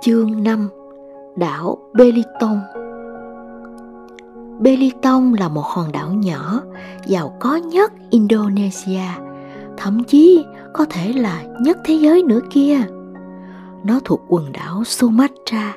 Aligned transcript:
Chương 0.00 0.44
5 0.44 0.68
Đảo 1.36 1.78
Beliton 1.94 2.60
Beliton 4.60 5.32
là 5.32 5.48
một 5.48 5.64
hòn 5.64 5.92
đảo 5.92 6.10
nhỏ, 6.10 6.60
giàu 7.06 7.36
có 7.40 7.56
nhất 7.56 7.92
Indonesia, 8.10 9.06
thậm 9.76 10.04
chí 10.04 10.44
có 10.74 10.84
thể 10.90 11.12
là 11.12 11.42
nhất 11.60 11.78
thế 11.84 11.94
giới 11.94 12.22
nữa 12.22 12.40
kia. 12.50 12.78
Nó 13.84 14.00
thuộc 14.04 14.20
quần 14.28 14.52
đảo 14.52 14.84
Sumatra, 14.84 15.74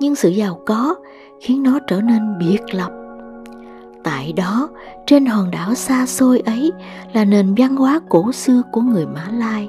nhưng 0.00 0.14
sự 0.14 0.28
giàu 0.28 0.60
có 0.66 0.94
khiến 1.40 1.62
nó 1.62 1.78
trở 1.86 2.00
nên 2.00 2.38
biệt 2.38 2.74
lập. 2.74 2.90
Tại 4.04 4.32
đó, 4.32 4.68
trên 5.06 5.26
hòn 5.26 5.50
đảo 5.50 5.74
xa 5.74 6.06
xôi 6.06 6.40
ấy 6.40 6.72
là 7.12 7.24
nền 7.24 7.54
văn 7.58 7.76
hóa 7.76 8.00
cổ 8.08 8.32
xưa 8.32 8.62
của 8.72 8.80
người 8.80 9.06
Mã 9.06 9.28
Lai, 9.32 9.68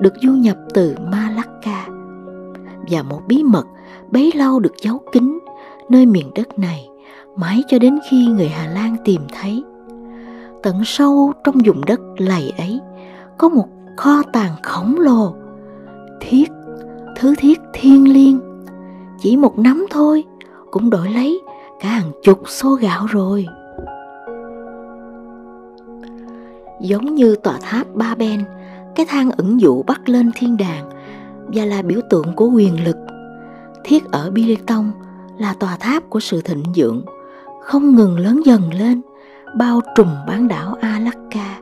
được 0.00 0.12
du 0.22 0.32
nhập 0.32 0.56
từ 0.74 0.96
Malacca 1.10 1.47
và 2.90 3.02
một 3.02 3.20
bí 3.26 3.42
mật 3.42 3.66
bấy 4.10 4.32
lâu 4.34 4.60
được 4.60 4.74
giấu 4.82 5.00
kín 5.12 5.38
nơi 5.88 6.06
miền 6.06 6.30
đất 6.34 6.58
này 6.58 6.88
mãi 7.36 7.62
cho 7.68 7.78
đến 7.78 7.98
khi 8.10 8.26
người 8.26 8.48
Hà 8.48 8.66
Lan 8.66 8.96
tìm 9.04 9.22
thấy. 9.32 9.64
Tận 10.62 10.84
sâu 10.84 11.32
trong 11.44 11.54
vùng 11.64 11.84
đất 11.84 12.00
lầy 12.16 12.52
ấy 12.58 12.80
có 13.38 13.48
một 13.48 13.66
kho 13.96 14.22
tàng 14.32 14.52
khổng 14.62 14.96
lồ, 14.98 15.34
thiết, 16.20 16.50
thứ 17.16 17.34
thiết 17.38 17.60
thiên 17.72 18.12
liêng. 18.12 18.40
Chỉ 19.20 19.36
một 19.36 19.58
nắm 19.58 19.86
thôi 19.90 20.24
cũng 20.70 20.90
đổi 20.90 21.10
lấy 21.10 21.40
cả 21.80 21.88
hàng 21.88 22.10
chục 22.22 22.40
xô 22.46 22.74
gạo 22.74 23.06
rồi. 23.06 23.46
Giống 26.80 27.14
như 27.14 27.34
tòa 27.34 27.58
tháp 27.62 27.94
Ba 27.94 28.14
Ben, 28.14 28.44
cái 28.94 29.06
thang 29.08 29.30
ẩn 29.30 29.60
dụ 29.60 29.82
bắt 29.82 30.08
lên 30.08 30.30
thiên 30.34 30.56
đàng 30.56 30.90
và 31.54 31.64
là 31.64 31.82
biểu 31.82 32.00
tượng 32.10 32.32
của 32.36 32.46
quyền 32.46 32.84
lực. 32.84 32.96
Thiết 33.84 34.04
ở 34.10 34.30
Biliton 34.30 34.90
là 35.38 35.54
tòa 35.54 35.76
tháp 35.76 36.10
của 36.10 36.20
sự 36.20 36.40
thịnh 36.40 36.62
vượng, 36.76 37.02
không 37.62 37.96
ngừng 37.96 38.18
lớn 38.18 38.40
dần 38.44 38.74
lên, 38.74 39.00
bao 39.56 39.80
trùm 39.94 40.08
bán 40.26 40.48
đảo 40.48 40.76
Alaska 40.80 41.60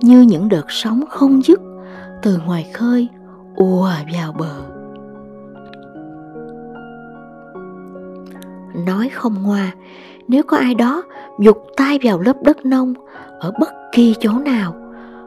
như 0.00 0.20
những 0.20 0.48
đợt 0.48 0.64
sóng 0.68 1.04
không 1.08 1.42
dứt 1.42 1.60
từ 2.22 2.38
ngoài 2.46 2.70
khơi 2.72 3.08
ùa 3.56 3.90
vào 4.14 4.32
bờ. 4.32 4.54
Nói 8.86 9.08
không 9.08 9.42
ngoa, 9.42 9.72
nếu 10.28 10.42
có 10.42 10.56
ai 10.56 10.74
đó 10.74 11.02
dục 11.40 11.64
tay 11.76 11.98
vào 12.02 12.20
lớp 12.20 12.36
đất 12.42 12.66
nông 12.66 12.94
ở 13.40 13.52
bất 13.60 13.68
kỳ 13.92 14.14
chỗ 14.20 14.32
nào, 14.32 14.74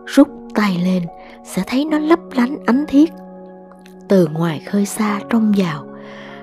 rút 0.06 0.28
tay 0.56 0.82
lên 0.84 1.04
sẽ 1.44 1.64
thấy 1.68 1.86
nó 1.86 2.00
lấp 2.00 2.20
lánh 2.36 2.58
ánh 2.66 2.86
thiết 2.88 3.10
từ 4.10 4.28
ngoài 4.28 4.60
khơi 4.66 4.86
xa 4.86 5.20
trông 5.30 5.54
vào. 5.58 5.86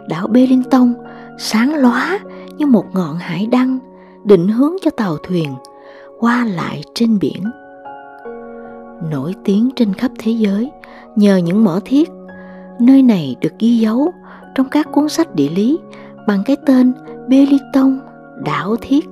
Đảo 0.09 0.27
Bellington 0.29 0.95
sáng 1.39 1.75
lóa 1.75 2.19
như 2.59 2.67
một 2.67 2.85
ngọn 2.95 3.17
hải 3.17 3.47
đăng, 3.47 3.79
định 4.25 4.49
hướng 4.49 4.73
cho 4.83 4.91
tàu 4.91 5.17
thuyền 5.23 5.55
qua 6.19 6.45
lại 6.45 6.83
trên 6.95 7.19
biển. 7.19 7.43
Nổi 9.11 9.35
tiếng 9.45 9.71
trên 9.77 9.95
khắp 9.95 10.11
thế 10.19 10.33
giới 10.33 10.71
nhờ 11.17 11.37
những 11.37 11.65
mỏ 11.65 11.81
thiết. 11.85 12.11
Nơi 12.81 13.03
này 13.03 13.37
được 13.41 13.53
ghi 13.59 13.79
dấu 13.79 14.13
trong 14.55 14.69
các 14.69 14.93
cuốn 14.93 15.09
sách 15.09 15.35
địa 15.35 15.49
lý 15.49 15.79
bằng 16.27 16.43
cái 16.47 16.57
tên 16.67 16.93
Beliton 17.29 18.01
đảo 18.45 18.77
thiết. 18.81 19.09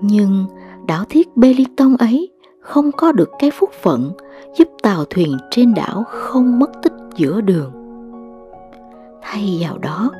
Nhưng 0.00 0.46
đảo 0.86 1.04
thiết 1.08 1.36
Beliton 1.36 1.96
ấy 1.96 2.28
không 2.60 2.92
có 2.92 3.12
được 3.12 3.30
cái 3.38 3.50
phúc 3.50 3.70
phận 3.82 4.12
giúp 4.58 4.68
tàu 4.82 5.04
thuyền 5.04 5.36
trên 5.50 5.74
đảo 5.74 6.04
không 6.08 6.58
mất 6.58 6.70
tích 6.82 6.92
giữa 7.16 7.40
đường. 7.40 7.72
Thay 9.22 9.58
vào 9.60 9.78
đó, 9.78 10.10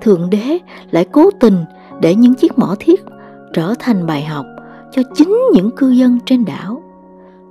thượng 0.00 0.30
đế 0.30 0.58
lại 0.90 1.06
cố 1.12 1.30
tình 1.40 1.64
để 2.00 2.14
những 2.14 2.34
chiếc 2.34 2.58
mỏ 2.58 2.74
thiết 2.78 3.04
trở 3.52 3.74
thành 3.78 4.06
bài 4.06 4.24
học 4.24 4.46
cho 4.92 5.02
chính 5.14 5.38
những 5.54 5.70
cư 5.70 5.90
dân 5.90 6.18
trên 6.26 6.44
đảo. 6.44 6.82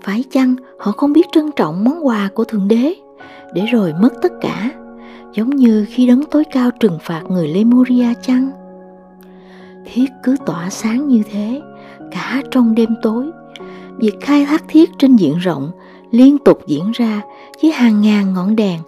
Phải 0.03 0.23
chăng 0.31 0.55
họ 0.79 0.91
không 0.91 1.13
biết 1.13 1.25
trân 1.31 1.51
trọng 1.55 1.83
món 1.83 2.07
quà 2.07 2.29
của 2.33 2.43
thượng 2.43 2.67
đế 2.67 2.93
để 3.53 3.65
rồi 3.65 3.93
mất 4.01 4.13
tất 4.21 4.31
cả, 4.41 4.71
giống 5.33 5.49
như 5.49 5.85
khi 5.89 6.07
đấng 6.07 6.25
tối 6.25 6.43
cao 6.51 6.71
trừng 6.79 6.97
phạt 7.01 7.21
người 7.29 7.47
lemuria 7.47 8.13
chăng? 8.21 8.49
Thiết 9.85 10.09
cứ 10.23 10.35
tỏa 10.45 10.69
sáng 10.69 11.07
như 11.07 11.21
thế, 11.31 11.61
cả 12.11 12.41
trong 12.51 12.75
đêm 12.75 12.89
tối, 13.01 13.25
việc 13.97 14.15
khai 14.21 14.45
thác 14.45 14.63
thiết 14.67 14.89
trên 14.97 15.15
diện 15.15 15.37
rộng 15.37 15.71
liên 16.11 16.37
tục 16.37 16.59
diễn 16.67 16.91
ra 16.93 17.21
với 17.61 17.71
hàng 17.71 18.01
ngàn 18.01 18.33
ngọn 18.33 18.55
đèn 18.55 18.79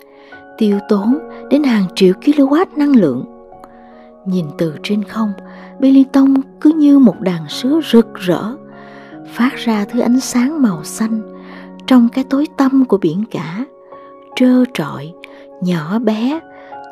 tiêu 0.57 0.79
tốn 0.89 1.19
đến 1.49 1.63
hàng 1.63 1.85
triệu 1.95 2.13
kW 2.13 2.65
năng 2.75 2.95
lượng. 2.95 3.25
Nhìn 4.25 4.45
từ 4.57 4.73
trên 4.83 5.03
không, 5.03 5.31
Beliton 5.79 6.33
cứ 6.61 6.71
như 6.75 6.99
một 6.99 7.21
đàn 7.21 7.49
sứ 7.49 7.79
rực 7.91 8.13
rỡ, 8.15 8.55
phát 9.33 9.55
ra 9.55 9.85
thứ 9.85 9.99
ánh 9.99 10.19
sáng 10.19 10.61
màu 10.61 10.83
xanh 10.83 11.21
trong 11.87 12.09
cái 12.09 12.23
tối 12.23 12.47
tăm 12.57 12.85
của 12.85 12.97
biển 12.97 13.23
cả, 13.31 13.65
trơ 14.35 14.63
trọi, 14.73 15.13
nhỏ 15.61 15.99
bé, 15.99 16.39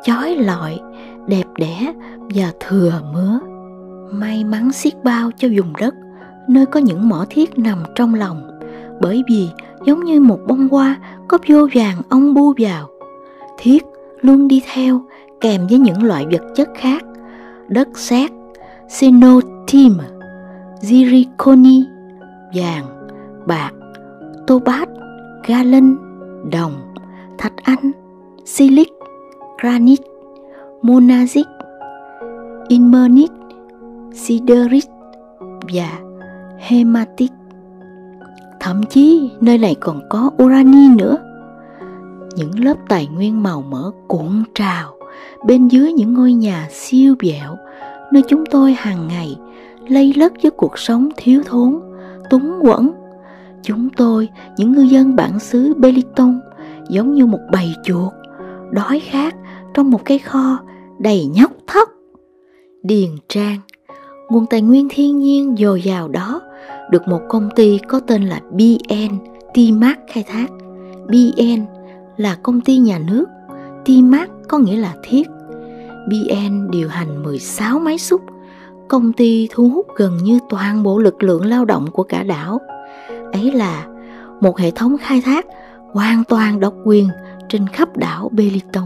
chói 0.04 0.34
lọi, 0.34 0.80
đẹp 1.26 1.44
đẽ 1.56 1.92
và 2.34 2.52
thừa 2.60 3.00
mứa. 3.12 3.38
May 4.10 4.44
mắn 4.44 4.72
xiết 4.72 5.04
bao 5.04 5.30
cho 5.38 5.48
vùng 5.56 5.72
đất 5.80 5.94
nơi 6.48 6.66
có 6.66 6.80
những 6.80 7.08
mỏ 7.08 7.24
thiết 7.30 7.58
nằm 7.58 7.78
trong 7.94 8.14
lòng, 8.14 8.57
bởi 9.00 9.22
vì 9.28 9.48
giống 9.86 10.04
như 10.04 10.20
một 10.20 10.38
bông 10.46 10.68
hoa 10.68 10.98
có 11.28 11.38
vô 11.48 11.68
vàng 11.74 11.96
ong 12.08 12.34
bu 12.34 12.54
vào. 12.58 12.88
Thiết 13.58 13.84
luôn 14.20 14.48
đi 14.48 14.62
theo, 14.72 15.00
kèm 15.40 15.66
với 15.66 15.78
những 15.78 16.02
loại 16.02 16.26
vật 16.32 16.42
chất 16.54 16.68
khác. 16.74 17.02
Đất 17.68 17.88
sét 17.94 18.30
xenotim 18.88 19.92
zirconi 20.80 21.82
vàng, 22.54 22.84
bạc 23.46 23.70
topat 24.46 24.88
galen 25.46 25.96
đồng, 26.50 26.72
thạch 27.38 27.56
anh, 27.56 27.92
silic, 28.44 28.88
granite 29.62 30.04
monazit 30.82 31.44
inmernit 32.68 33.30
siderit 34.12 34.84
và 35.74 35.98
hematit 36.58 37.30
thậm 38.60 38.82
chí 38.90 39.30
nơi 39.40 39.58
này 39.58 39.76
còn 39.80 40.00
có 40.10 40.30
urani 40.42 40.88
nữa. 40.88 41.16
Những 42.36 42.64
lớp 42.64 42.74
tài 42.88 43.06
nguyên 43.06 43.42
màu 43.42 43.62
mỡ 43.62 43.90
cuộn 44.08 44.42
trào 44.54 44.94
bên 45.46 45.68
dưới 45.68 45.92
những 45.92 46.14
ngôi 46.14 46.32
nhà 46.32 46.68
siêu 46.70 47.14
dẻo 47.22 47.56
nơi 48.12 48.22
chúng 48.28 48.46
tôi 48.46 48.72
hàng 48.72 49.08
ngày 49.08 49.36
lây 49.88 50.14
lất 50.16 50.32
với 50.42 50.50
cuộc 50.50 50.78
sống 50.78 51.08
thiếu 51.16 51.42
thốn, 51.46 51.80
túng 52.30 52.58
quẫn. 52.62 52.90
Chúng 53.62 53.88
tôi, 53.90 54.28
những 54.56 54.72
ngư 54.72 54.82
dân 54.82 55.16
bản 55.16 55.38
xứ 55.38 55.74
beliton 55.76 56.40
giống 56.88 57.14
như 57.14 57.26
một 57.26 57.40
bầy 57.52 57.74
chuột, 57.84 58.12
đói 58.70 59.00
khát 59.00 59.34
trong 59.74 59.90
một 59.90 60.04
cái 60.04 60.18
kho 60.18 60.58
đầy 60.98 61.26
nhóc 61.26 61.50
thóc. 61.66 61.88
Điền 62.82 63.10
trang, 63.28 63.60
nguồn 64.28 64.46
tài 64.46 64.62
nguyên 64.62 64.88
thiên 64.90 65.18
nhiên 65.18 65.56
dồi 65.58 65.82
dào 65.82 66.08
đó 66.08 66.40
được 66.90 67.08
một 67.08 67.20
công 67.28 67.48
ty 67.56 67.78
có 67.88 68.00
tên 68.00 68.22
là 68.22 68.40
BN 68.50 69.18
Timac 69.54 69.98
khai 70.08 70.22
thác. 70.22 70.46
BN 71.06 71.66
là 72.16 72.36
công 72.42 72.60
ty 72.60 72.78
nhà 72.78 72.98
nước, 72.98 73.24
Timac 73.84 74.30
có 74.48 74.58
nghĩa 74.58 74.76
là 74.76 74.94
thiết. 75.02 75.28
BN 76.08 76.70
điều 76.70 76.88
hành 76.88 77.22
16 77.22 77.78
máy 77.78 77.98
xúc, 77.98 78.20
công 78.88 79.12
ty 79.12 79.48
thu 79.52 79.68
hút 79.68 79.86
gần 79.96 80.16
như 80.22 80.38
toàn 80.48 80.82
bộ 80.82 80.98
lực 80.98 81.22
lượng 81.22 81.46
lao 81.46 81.64
động 81.64 81.86
của 81.92 82.02
cả 82.02 82.22
đảo. 82.22 82.60
Ấy 83.32 83.52
là 83.52 83.86
một 84.40 84.58
hệ 84.58 84.70
thống 84.70 84.96
khai 85.00 85.22
thác 85.22 85.46
hoàn 85.92 86.24
toàn 86.24 86.60
độc 86.60 86.74
quyền 86.84 87.08
trên 87.48 87.66
khắp 87.66 87.96
đảo 87.96 88.28
Beliton. 88.32 88.84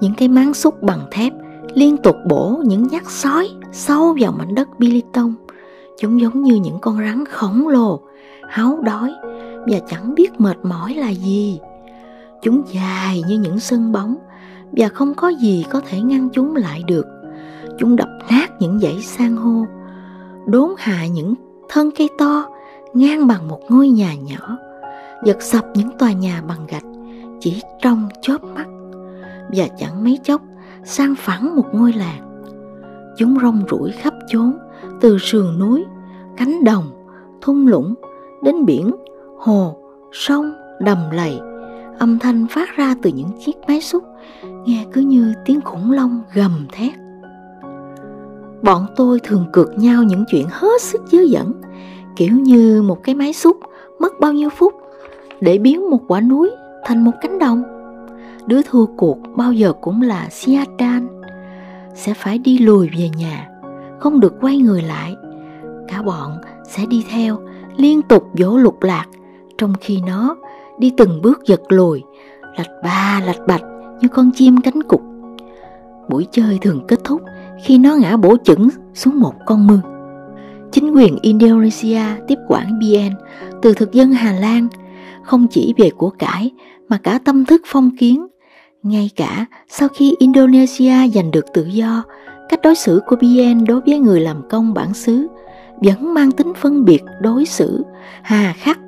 Những 0.00 0.14
cái 0.14 0.28
máng 0.28 0.54
xúc 0.54 0.82
bằng 0.82 1.00
thép 1.10 1.32
liên 1.74 1.96
tục 1.96 2.16
bổ 2.28 2.62
những 2.64 2.88
nhát 2.88 3.02
sói 3.06 3.48
sâu 3.72 4.16
vào 4.20 4.32
mảnh 4.32 4.54
đất 4.54 4.68
Beliton. 4.78 5.34
Chúng 5.98 6.20
giống 6.20 6.42
như 6.42 6.54
những 6.54 6.78
con 6.80 6.98
rắn 6.98 7.24
khổng 7.26 7.68
lồ, 7.68 8.00
háo 8.48 8.78
đói 8.82 9.14
và 9.66 9.78
chẳng 9.88 10.14
biết 10.14 10.40
mệt 10.40 10.56
mỏi 10.62 10.94
là 10.94 11.10
gì. 11.10 11.60
Chúng 12.42 12.62
dài 12.66 13.22
như 13.28 13.38
những 13.38 13.60
sân 13.60 13.92
bóng 13.92 14.16
và 14.72 14.88
không 14.88 15.14
có 15.14 15.28
gì 15.28 15.64
có 15.70 15.80
thể 15.88 16.00
ngăn 16.00 16.28
chúng 16.32 16.56
lại 16.56 16.82
được. 16.86 17.06
Chúng 17.78 17.96
đập 17.96 18.08
nát 18.30 18.50
những 18.60 18.78
dãy 18.80 19.00
san 19.00 19.36
hô, 19.36 19.66
đốn 20.46 20.70
hạ 20.78 21.06
những 21.06 21.34
thân 21.68 21.90
cây 21.98 22.08
to 22.18 22.46
ngang 22.94 23.26
bằng 23.26 23.48
một 23.48 23.60
ngôi 23.68 23.88
nhà 23.88 24.14
nhỏ, 24.14 24.58
giật 25.24 25.42
sập 25.42 25.64
những 25.74 25.90
tòa 25.98 26.12
nhà 26.12 26.42
bằng 26.48 26.66
gạch 26.68 26.84
chỉ 27.40 27.62
trong 27.82 28.08
chớp 28.22 28.44
mắt 28.44 28.66
và 29.48 29.68
chẳng 29.78 30.04
mấy 30.04 30.18
chốc 30.24 30.42
sang 30.84 31.14
phẳng 31.14 31.56
một 31.56 31.66
ngôi 31.72 31.92
làng. 31.92 32.44
Chúng 33.16 33.38
rong 33.42 33.62
ruổi 33.70 33.90
khắp 33.90 34.14
chốn, 34.28 34.58
từ 35.00 35.18
sườn 35.18 35.58
núi, 35.58 35.84
cánh 36.36 36.64
đồng, 36.64 36.84
thung 37.40 37.66
lũng, 37.66 37.94
đến 38.42 38.64
biển, 38.64 38.90
hồ, 39.38 39.76
sông, 40.12 40.52
đầm 40.80 40.98
lầy, 41.12 41.40
âm 41.98 42.18
thanh 42.18 42.46
phát 42.50 42.68
ra 42.76 42.94
từ 43.02 43.10
những 43.10 43.30
chiếc 43.44 43.56
máy 43.68 43.80
xúc 43.80 44.04
nghe 44.64 44.86
cứ 44.92 45.00
như 45.00 45.34
tiếng 45.44 45.60
khủng 45.60 45.90
long 45.90 46.22
gầm 46.34 46.66
thét. 46.72 46.92
Bọn 48.62 48.86
tôi 48.96 49.20
thường 49.22 49.46
cược 49.52 49.78
nhau 49.78 50.02
những 50.02 50.24
chuyện 50.30 50.46
hết 50.50 50.82
sức 50.82 51.02
dớ 51.06 51.18
dẫn 51.22 51.52
kiểu 52.16 52.32
như 52.32 52.82
một 52.82 53.04
cái 53.04 53.14
máy 53.14 53.32
xúc 53.32 53.56
mất 53.98 54.20
bao 54.20 54.32
nhiêu 54.32 54.48
phút 54.50 54.74
để 55.40 55.58
biến 55.58 55.90
một 55.90 56.00
quả 56.08 56.20
núi 56.20 56.50
thành 56.84 57.04
một 57.04 57.12
cánh 57.20 57.38
đồng. 57.38 57.62
Đứa 58.46 58.60
thua 58.62 58.86
cuộc 58.86 59.18
bao 59.36 59.52
giờ 59.52 59.72
cũng 59.80 60.02
là 60.02 60.28
Siadan 60.30 61.08
sẽ 61.94 62.14
phải 62.14 62.38
đi 62.38 62.58
lùi 62.58 62.90
về 62.98 63.08
nhà 63.16 63.48
không 64.02 64.20
được 64.20 64.34
quay 64.40 64.58
người 64.58 64.82
lại. 64.82 65.16
Cả 65.88 66.02
bọn 66.02 66.38
sẽ 66.68 66.86
đi 66.86 67.04
theo, 67.10 67.38
liên 67.76 68.02
tục 68.02 68.24
vỗ 68.38 68.56
lục 68.56 68.82
lạc, 68.82 69.06
trong 69.58 69.72
khi 69.80 70.00
nó 70.06 70.36
đi 70.78 70.92
từng 70.96 71.22
bước 71.22 71.40
giật 71.46 71.60
lùi, 71.68 72.02
lạch 72.56 72.70
ba 72.84 73.20
lạch 73.26 73.46
bạch 73.46 73.62
như 74.00 74.08
con 74.08 74.30
chim 74.34 74.60
cánh 74.60 74.82
cục 74.82 75.02
buổi 76.08 76.26
chơi 76.32 76.58
thường 76.60 76.84
kết 76.88 77.00
thúc 77.04 77.22
khi 77.64 77.78
nó 77.78 77.96
ngã 77.96 78.16
bổ 78.16 78.36
chững 78.44 78.68
xuống 78.94 79.20
một 79.20 79.34
con 79.46 79.66
mương. 79.66 79.80
Chính 80.72 80.94
quyền 80.94 81.18
Indonesia 81.22 82.02
tiếp 82.28 82.38
quản 82.48 82.78
BN 82.78 83.14
từ 83.62 83.74
thực 83.74 83.92
dân 83.92 84.12
Hà 84.12 84.32
Lan, 84.32 84.68
không 85.22 85.46
chỉ 85.50 85.74
về 85.76 85.90
của 85.90 86.10
cải 86.10 86.50
mà 86.88 86.98
cả 87.02 87.18
tâm 87.24 87.44
thức 87.44 87.62
phong 87.66 87.90
kiến, 87.98 88.26
ngay 88.82 89.10
cả 89.16 89.46
sau 89.68 89.88
khi 89.88 90.14
Indonesia 90.18 91.08
giành 91.14 91.30
được 91.30 91.44
tự 91.54 91.64
do 91.64 92.02
cách 92.52 92.60
đối 92.62 92.74
xử 92.74 93.00
của 93.06 93.16
bien 93.16 93.64
đối 93.64 93.80
với 93.80 93.98
người 93.98 94.20
làm 94.20 94.48
công 94.48 94.74
bản 94.74 94.94
xứ 94.94 95.26
vẫn 95.76 96.14
mang 96.14 96.32
tính 96.32 96.52
phân 96.60 96.84
biệt 96.84 97.02
đối 97.20 97.44
xử 97.44 97.84
hà 98.22 98.52
khắc 98.56 98.78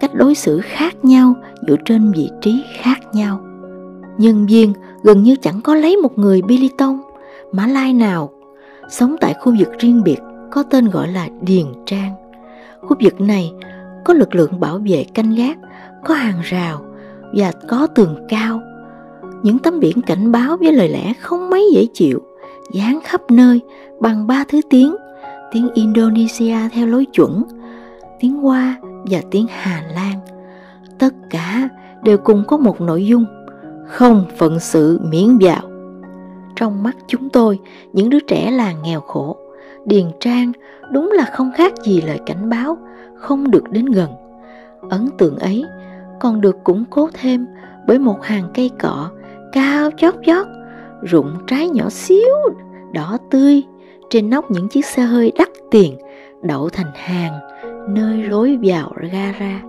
cách 0.00 0.14
đối 0.14 0.34
xử 0.34 0.60
khác 0.60 1.04
nhau 1.04 1.34
dựa 1.68 1.76
trên 1.84 2.12
vị 2.12 2.30
trí 2.40 2.62
khác 2.80 2.98
nhau 3.12 3.40
nhân 4.18 4.46
viên 4.46 4.72
gần 5.02 5.22
như 5.22 5.36
chẳng 5.36 5.60
có 5.60 5.74
lấy 5.74 5.96
một 5.96 6.18
người 6.18 6.42
Biliton 6.42 6.98
Mã 7.52 7.66
Lai 7.66 7.92
nào 7.92 8.30
sống 8.88 9.16
tại 9.20 9.34
khu 9.34 9.54
vực 9.58 9.68
riêng 9.78 10.02
biệt 10.04 10.18
có 10.50 10.62
tên 10.62 10.90
gọi 10.90 11.08
là 11.08 11.28
Điền 11.40 11.66
Trang. 11.86 12.12
Khu 12.80 12.96
vực 13.02 13.20
này 13.20 13.52
có 14.04 14.14
lực 14.14 14.34
lượng 14.34 14.60
bảo 14.60 14.80
vệ 14.88 15.04
canh 15.14 15.34
gác, 15.34 15.58
có 16.04 16.14
hàng 16.14 16.40
rào 16.42 16.84
và 17.34 17.52
có 17.68 17.86
tường 17.86 18.16
cao. 18.28 18.60
Những 19.42 19.58
tấm 19.58 19.80
biển 19.80 20.02
cảnh 20.02 20.32
báo 20.32 20.56
với 20.56 20.72
lời 20.72 20.88
lẽ 20.88 21.12
không 21.20 21.50
mấy 21.50 21.70
dễ 21.74 21.86
chịu, 21.94 22.22
dán 22.72 23.00
khắp 23.04 23.20
nơi 23.30 23.60
bằng 24.00 24.26
ba 24.26 24.44
thứ 24.48 24.60
tiếng, 24.70 24.96
tiếng 25.52 25.68
Indonesia 25.74 26.56
theo 26.72 26.86
lối 26.86 27.04
chuẩn, 27.04 27.42
tiếng 28.20 28.36
Hoa 28.36 28.76
và 29.10 29.18
tiếng 29.30 29.46
Hà 29.50 29.82
Lan. 29.94 30.20
Tất 30.98 31.14
cả 31.30 31.68
đều 32.02 32.18
cùng 32.18 32.44
có 32.46 32.56
một 32.56 32.80
nội 32.80 33.06
dung, 33.06 33.24
không 33.86 34.24
phận 34.36 34.60
sự 34.60 35.00
miễn 35.02 35.38
vào. 35.40 35.62
Trong 36.56 36.82
mắt 36.82 36.96
chúng 37.06 37.28
tôi, 37.28 37.58
những 37.92 38.10
đứa 38.10 38.20
trẻ 38.20 38.50
là 38.50 38.72
nghèo 38.72 39.00
khổ, 39.00 39.36
điền 39.84 40.04
trang 40.20 40.52
đúng 40.92 41.10
là 41.12 41.24
không 41.24 41.52
khác 41.56 41.72
gì 41.84 42.00
lời 42.00 42.18
cảnh 42.26 42.48
báo, 42.48 42.78
không 43.14 43.50
được 43.50 43.70
đến 43.70 43.86
gần. 43.86 44.10
Ấn 44.90 45.08
tượng 45.18 45.36
ấy 45.38 45.64
còn 46.20 46.40
được 46.40 46.56
củng 46.64 46.84
cố 46.90 47.08
thêm 47.12 47.46
bởi 47.86 47.98
một 47.98 48.22
hàng 48.22 48.44
cây 48.54 48.70
cọ 48.80 49.10
cao 49.52 49.90
chót 49.96 50.14
vót, 50.26 50.46
rụng 51.02 51.34
trái 51.46 51.68
nhỏ 51.68 51.90
xíu, 51.90 52.28
đỏ 52.92 53.18
tươi 53.30 53.62
trên 54.10 54.30
nóc 54.30 54.50
những 54.50 54.68
chiếc 54.68 54.84
xe 54.84 55.02
hơi 55.02 55.32
đắt 55.38 55.48
tiền 55.70 55.98
đậu 56.42 56.68
thành 56.68 56.92
hàng 56.94 57.32
nơi 57.88 58.22
lối 58.22 58.58
vào 58.62 58.92
gara. 59.12 59.60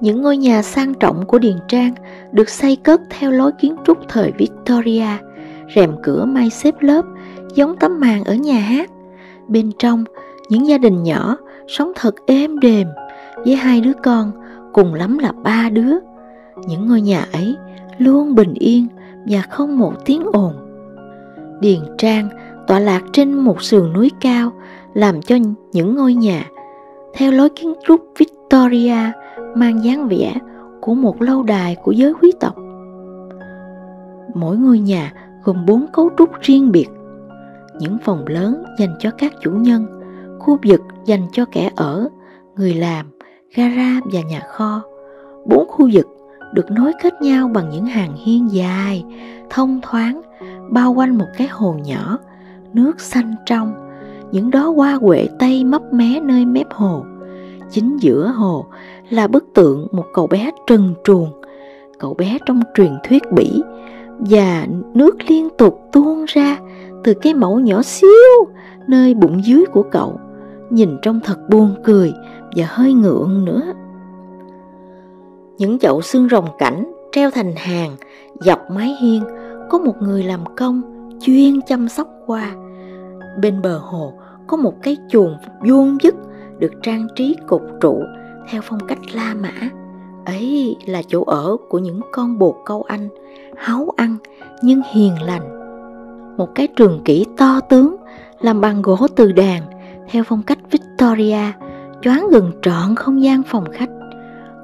Những 0.00 0.22
ngôi 0.22 0.36
nhà 0.36 0.62
sang 0.62 0.94
trọng 0.94 1.26
của 1.26 1.38
Điền 1.38 1.56
Trang 1.68 1.94
được 2.32 2.48
xây 2.48 2.76
cất 2.76 3.00
theo 3.10 3.30
lối 3.30 3.52
kiến 3.60 3.76
trúc 3.84 3.98
thời 4.08 4.32
Victoria, 4.38 5.06
rèm 5.76 5.96
cửa 6.02 6.24
may 6.24 6.50
xếp 6.50 6.74
lớp 6.80 7.04
giống 7.54 7.76
tấm 7.76 8.00
màn 8.00 8.24
ở 8.24 8.34
nhà 8.34 8.58
hát. 8.58 8.90
Bên 9.48 9.70
trong, 9.78 10.04
những 10.48 10.66
gia 10.66 10.78
đình 10.78 11.02
nhỏ 11.02 11.36
sống 11.68 11.92
thật 11.94 12.14
êm 12.26 12.58
đềm 12.58 12.88
với 13.36 13.56
hai 13.56 13.80
đứa 13.80 13.92
con, 14.02 14.32
cùng 14.72 14.94
lắm 14.94 15.18
là 15.18 15.32
ba 15.32 15.68
đứa. 15.72 15.92
Những 16.66 16.88
ngôi 16.88 17.00
nhà 17.00 17.26
ấy 17.32 17.56
luôn 17.98 18.34
bình 18.34 18.54
yên 18.54 18.86
và 19.26 19.42
không 19.50 19.78
một 19.78 19.92
tiếng 20.04 20.22
ồn. 20.32 20.52
Điền 21.60 21.80
Trang 21.98 22.28
tọa 22.66 22.78
lạc 22.78 23.02
trên 23.12 23.32
một 23.32 23.62
sườn 23.62 23.92
núi 23.92 24.10
cao 24.20 24.52
làm 24.94 25.22
cho 25.22 25.36
những 25.72 25.94
ngôi 25.94 26.14
nhà 26.14 26.50
theo 27.14 27.32
lối 27.32 27.48
kiến 27.48 27.74
trúc 27.86 28.00
Victoria 28.18 29.12
mang 29.54 29.84
dáng 29.84 30.08
vẻ 30.08 30.34
của 30.80 30.94
một 30.94 31.22
lâu 31.22 31.42
đài 31.42 31.76
của 31.82 31.92
giới 31.92 32.14
quý 32.14 32.32
tộc. 32.40 32.56
Mỗi 34.34 34.56
ngôi 34.56 34.78
nhà 34.78 35.12
gồm 35.44 35.66
bốn 35.66 35.86
cấu 35.92 36.10
trúc 36.18 36.30
riêng 36.40 36.72
biệt. 36.72 36.86
Những 37.78 37.98
phòng 38.04 38.24
lớn 38.26 38.64
dành 38.78 38.94
cho 38.98 39.10
các 39.18 39.32
chủ 39.42 39.50
nhân, 39.50 39.86
khu 40.38 40.58
vực 40.68 40.80
dành 41.04 41.26
cho 41.32 41.44
kẻ 41.44 41.70
ở, 41.76 42.08
người 42.56 42.74
làm, 42.74 43.06
gara 43.54 44.00
và 44.12 44.20
nhà 44.20 44.40
kho. 44.48 44.82
Bốn 45.46 45.68
khu 45.68 45.90
vực 45.92 46.06
được 46.52 46.70
nối 46.70 46.92
kết 47.02 47.22
nhau 47.22 47.48
bằng 47.48 47.70
những 47.70 47.86
hàng 47.86 48.14
hiên 48.16 48.52
dài, 48.52 49.04
thông 49.50 49.80
thoáng, 49.82 50.20
bao 50.70 50.92
quanh 50.92 51.18
một 51.18 51.26
cái 51.36 51.48
hồ 51.48 51.76
nhỏ, 51.84 52.18
nước 52.72 53.00
xanh 53.00 53.34
trong, 53.46 53.72
những 54.32 54.50
đó 54.50 54.70
hoa 54.76 54.94
huệ 54.94 55.28
tây 55.38 55.64
mấp 55.64 55.92
mé 55.92 56.20
nơi 56.20 56.46
mép 56.46 56.72
hồ. 56.72 57.04
Chính 57.70 57.96
giữa 57.96 58.26
hồ 58.36 58.66
là 59.08 59.26
bức 59.26 59.44
tượng 59.54 59.86
một 59.92 60.04
cậu 60.14 60.26
bé 60.26 60.50
trần 60.66 60.94
truồng, 61.04 61.30
cậu 61.98 62.14
bé 62.14 62.38
trong 62.46 62.60
truyền 62.74 62.92
thuyết 63.04 63.22
Bỉ, 63.32 63.62
và 64.18 64.66
nước 64.94 65.16
liên 65.28 65.48
tục 65.58 65.80
tuôn 65.92 66.24
ra 66.28 66.58
từ 67.04 67.14
cái 67.14 67.34
mẫu 67.34 67.60
nhỏ 67.60 67.82
xíu 67.82 68.08
nơi 68.86 69.14
bụng 69.14 69.44
dưới 69.44 69.64
của 69.72 69.82
cậu, 69.82 70.20
nhìn 70.70 70.96
trông 71.02 71.20
thật 71.24 71.48
buồn 71.48 71.74
cười 71.84 72.12
và 72.56 72.64
hơi 72.68 72.92
ngượng 72.92 73.44
nữa. 73.44 73.62
Những 75.62 75.78
chậu 75.78 76.02
xương 76.02 76.28
rồng 76.28 76.46
cảnh 76.58 76.92
treo 77.12 77.30
thành 77.30 77.56
hàng 77.56 77.96
dọc 78.40 78.70
mái 78.70 78.96
hiên 79.00 79.22
có 79.70 79.78
một 79.78 79.94
người 80.00 80.22
làm 80.22 80.40
công 80.56 80.82
chuyên 81.20 81.60
chăm 81.62 81.88
sóc 81.88 82.08
hoa. 82.26 82.52
Bên 83.42 83.62
bờ 83.62 83.78
hồ 83.78 84.12
có 84.46 84.56
một 84.56 84.74
cái 84.82 84.96
chuồng 85.08 85.36
vuông 85.68 85.98
vức 86.02 86.14
được 86.58 86.72
trang 86.82 87.06
trí 87.16 87.36
cột 87.46 87.60
trụ 87.80 88.02
theo 88.50 88.60
phong 88.64 88.80
cách 88.88 88.98
La 89.12 89.34
Mã. 89.34 89.52
Ấy 90.24 90.76
là 90.86 91.02
chỗ 91.08 91.24
ở 91.24 91.56
của 91.68 91.78
những 91.78 92.00
con 92.12 92.38
bồ 92.38 92.56
câu 92.64 92.82
Anh, 92.82 93.08
háu 93.56 93.88
ăn 93.96 94.16
nhưng 94.62 94.82
hiền 94.92 95.22
lành. 95.22 95.58
Một 96.36 96.54
cái 96.54 96.68
trường 96.76 97.00
kỷ 97.04 97.26
to 97.36 97.60
tướng 97.60 97.96
làm 98.40 98.60
bằng 98.60 98.82
gỗ 98.82 99.06
từ 99.16 99.32
đàn 99.32 99.62
theo 100.10 100.24
phong 100.24 100.42
cách 100.42 100.58
Victoria, 100.70 101.52
choáng 102.02 102.28
gần 102.30 102.52
trọn 102.62 102.94
không 102.96 103.22
gian 103.22 103.42
phòng 103.42 103.64
khách. 103.72 103.90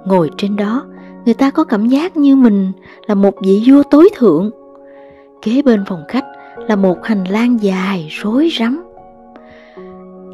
Ngồi 0.09 0.31
trên 0.37 0.57
đó, 0.57 0.85
người 1.25 1.35
ta 1.35 1.51
có 1.51 1.65
cảm 1.65 1.87
giác 1.87 2.17
như 2.17 2.37
mình 2.37 2.73
là 3.07 3.15
một 3.15 3.35
vị 3.43 3.63
vua 3.67 3.83
tối 3.91 4.09
thượng. 4.17 4.51
Kế 5.43 5.63
bên 5.63 5.85
phòng 5.87 6.03
khách 6.09 6.25
là 6.69 6.77
một 6.77 7.05
hành 7.05 7.25
lang 7.25 7.63
dài 7.63 8.09
rối 8.11 8.49
rắm. 8.59 8.85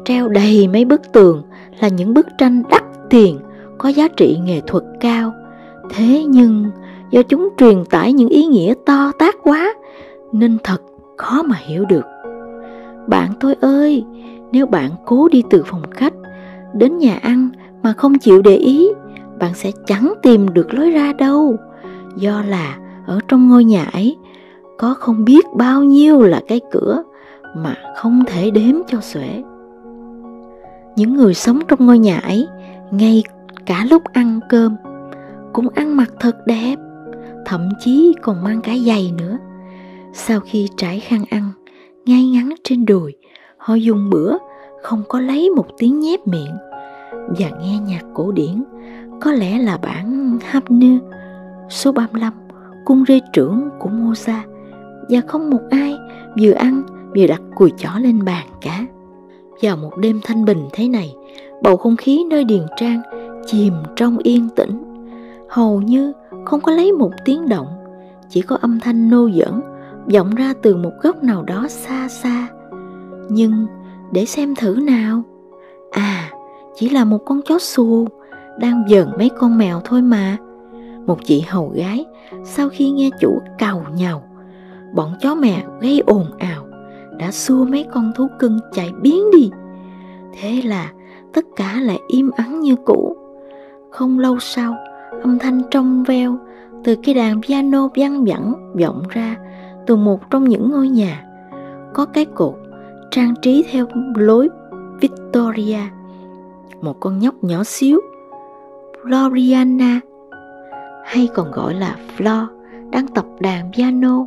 Treo 0.05 0.29
đầy 0.29 0.67
mấy 0.67 0.85
bức 0.85 1.01
tường 1.13 1.43
là 1.79 1.87
những 1.87 2.13
bức 2.13 2.27
tranh 2.37 2.63
đắt 2.69 2.83
tiền 3.09 3.39
có 3.77 3.89
giá 3.89 4.07
trị 4.07 4.37
nghệ 4.43 4.61
thuật 4.67 4.83
cao. 4.99 5.33
Thế 5.89 6.23
nhưng 6.23 6.65
do 7.11 7.21
chúng 7.21 7.49
truyền 7.57 7.85
tải 7.85 8.13
những 8.13 8.29
ý 8.29 8.45
nghĩa 8.45 8.73
to 8.85 9.11
tát 9.19 9.35
quá 9.43 9.73
nên 10.31 10.57
thật 10.63 10.81
khó 11.17 11.43
mà 11.43 11.55
hiểu 11.65 11.85
được. 11.85 12.05
Bạn 13.07 13.33
tôi 13.39 13.55
ơi, 13.61 14.03
nếu 14.51 14.65
bạn 14.65 14.91
cố 15.05 15.27
đi 15.31 15.43
từ 15.49 15.63
phòng 15.65 15.83
khách 15.91 16.13
đến 16.73 16.97
nhà 16.97 17.19
ăn 17.21 17.49
mà 17.83 17.93
không 17.93 18.17
chịu 18.17 18.41
để 18.41 18.55
ý, 18.55 18.89
bạn 19.39 19.53
sẽ 19.53 19.71
chẳng 19.85 20.13
tìm 20.21 20.53
được 20.53 20.73
lối 20.73 20.91
ra 20.91 21.13
đâu. 21.13 21.55
Do 22.15 22.43
là 22.47 22.77
ở 23.05 23.19
trong 23.27 23.49
ngôi 23.49 23.63
nhà 23.63 23.85
ấy, 23.93 24.17
có 24.77 24.93
không 24.93 25.25
biết 25.25 25.45
bao 25.55 25.83
nhiêu 25.83 26.21
là 26.21 26.41
cái 26.47 26.61
cửa 26.71 27.03
mà 27.55 27.75
không 27.95 28.23
thể 28.27 28.51
đếm 28.51 28.75
cho 28.87 29.01
xuể. 29.01 29.43
Những 30.95 31.13
người 31.13 31.33
sống 31.33 31.59
trong 31.67 31.85
ngôi 31.85 31.99
nhà 31.99 32.19
ấy, 32.19 32.47
ngay 32.91 33.23
cả 33.65 33.85
lúc 33.89 34.03
ăn 34.13 34.39
cơm, 34.49 34.75
cũng 35.53 35.69
ăn 35.69 35.97
mặc 35.97 36.11
thật 36.19 36.37
đẹp, 36.45 36.75
thậm 37.45 37.69
chí 37.79 38.13
còn 38.21 38.43
mang 38.43 38.61
cả 38.61 38.73
giày 38.85 39.13
nữa 39.17 39.37
sau 40.17 40.39
khi 40.39 40.69
trải 40.77 40.99
khăn 40.99 41.23
ăn, 41.29 41.51
ngay 42.05 42.27
ngắn 42.27 42.49
trên 42.63 42.85
đùi, 42.85 43.15
họ 43.57 43.73
dùng 43.73 44.09
bữa 44.09 44.37
không 44.83 45.03
có 45.09 45.19
lấy 45.19 45.49
một 45.49 45.65
tiếng 45.77 45.99
nhép 45.99 46.27
miệng 46.27 46.55
và 47.11 47.49
nghe 47.61 47.79
nhạc 47.87 48.01
cổ 48.13 48.31
điển 48.31 48.63
có 49.21 49.31
lẽ 49.31 49.59
là 49.59 49.77
bản 49.77 50.39
Hapnu 50.43 50.97
số 51.69 51.91
35 51.91 52.33
cung 52.85 53.03
rê 53.07 53.19
trưởng 53.33 53.69
của 53.79 53.89
Mozart 53.89 54.43
và 55.09 55.21
không 55.27 55.49
một 55.49 55.61
ai 55.69 55.97
vừa 56.41 56.51
ăn 56.51 56.83
vừa 57.15 57.27
đặt 57.27 57.41
cùi 57.55 57.71
chỏ 57.77 57.89
lên 57.99 58.25
bàn 58.25 58.47
cả. 58.61 58.85
Vào 59.61 59.77
một 59.77 59.97
đêm 59.97 60.19
thanh 60.23 60.45
bình 60.45 60.67
thế 60.73 60.87
này, 60.87 61.15
bầu 61.63 61.77
không 61.77 61.95
khí 61.95 62.23
nơi 62.29 62.43
điền 62.43 62.63
trang 62.77 63.01
chìm 63.45 63.73
trong 63.95 64.17
yên 64.17 64.49
tĩnh 64.55 64.85
hầu 65.49 65.81
như 65.81 66.13
không 66.45 66.61
có 66.61 66.71
lấy 66.71 66.91
một 66.91 67.11
tiếng 67.25 67.49
động, 67.49 67.67
chỉ 68.29 68.41
có 68.41 68.57
âm 68.61 68.79
thanh 68.79 69.09
nô 69.09 69.27
dẫn 69.27 69.61
vọng 70.13 70.35
ra 70.35 70.53
từ 70.61 70.75
một 70.75 70.91
góc 71.01 71.23
nào 71.23 71.43
đó 71.43 71.67
xa 71.69 72.07
xa. 72.07 72.47
Nhưng 73.29 73.67
để 74.11 74.25
xem 74.25 74.55
thử 74.55 74.75
nào. 74.75 75.23
À, 75.91 76.31
chỉ 76.75 76.89
là 76.89 77.05
một 77.05 77.17
con 77.25 77.41
chó 77.41 77.59
xù 77.59 78.07
đang 78.59 78.83
dần 78.87 79.11
mấy 79.17 79.29
con 79.29 79.57
mèo 79.57 79.81
thôi 79.83 80.01
mà. 80.01 80.37
Một 81.05 81.25
chị 81.25 81.41
hầu 81.41 81.69
gái 81.75 82.05
sau 82.43 82.69
khi 82.69 82.91
nghe 82.91 83.09
chủ 83.19 83.41
cào 83.57 83.85
nhào, 83.95 84.23
bọn 84.93 85.13
chó 85.21 85.35
mẹ 85.35 85.63
gây 85.81 86.03
ồn 86.05 86.25
ào 86.37 86.65
đã 87.17 87.31
xua 87.31 87.65
mấy 87.65 87.85
con 87.93 88.11
thú 88.15 88.27
cưng 88.39 88.59
chạy 88.73 88.91
biến 89.01 89.31
đi. 89.31 89.49
Thế 90.39 90.61
là 90.61 90.91
tất 91.33 91.45
cả 91.55 91.79
lại 91.81 91.99
im 92.07 92.31
ắng 92.35 92.59
như 92.59 92.75
cũ. 92.85 93.15
Không 93.91 94.19
lâu 94.19 94.39
sau, 94.39 94.75
âm 95.21 95.39
thanh 95.39 95.61
trong 95.71 96.03
veo 96.03 96.37
từ 96.83 96.95
cái 97.03 97.15
đàn 97.15 97.41
piano 97.41 97.89
văng 97.95 98.25
vẳng 98.25 98.73
vọng 98.81 99.03
ra 99.09 99.35
từ 99.87 99.95
một 99.95 100.29
trong 100.29 100.43
những 100.43 100.71
ngôi 100.71 100.89
nhà. 100.89 101.23
Có 101.93 102.05
cái 102.05 102.25
cột 102.25 102.55
trang 103.11 103.33
trí 103.41 103.65
theo 103.71 103.85
lối 104.15 104.49
Victoria. 105.01 105.79
Một 106.81 106.99
con 106.99 107.19
nhóc 107.19 107.43
nhỏ 107.43 107.63
xíu, 107.63 108.01
Floriana, 109.05 109.99
hay 111.03 111.29
còn 111.33 111.51
gọi 111.51 111.73
là 111.73 111.95
Flo, 112.17 112.45
đang 112.91 113.07
tập 113.07 113.25
đàn 113.39 113.71
piano. 113.71 114.25